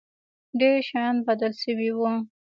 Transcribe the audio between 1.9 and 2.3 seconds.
وو.